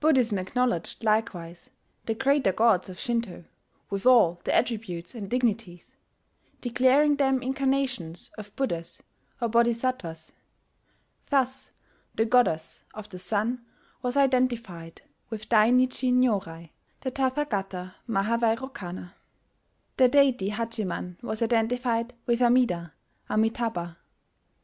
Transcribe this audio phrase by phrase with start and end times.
[0.00, 1.70] Buddhism acknowledged likewise
[2.06, 3.44] the greater gods of Shinto,
[3.90, 5.94] with all their attributes and dignities,
[6.60, 9.00] declaring them incarnations of Buddhas
[9.40, 10.32] or Bodhisattvas:
[11.30, 11.70] thus
[12.12, 13.64] the goddess of the sun
[14.02, 16.70] was identified with Dai Nichi Nyorai
[17.02, 19.12] (the Tathagata Mahavairokana);
[19.96, 22.94] the deity Hachiman was identified with Amida
[23.30, 23.96] (Amitabha).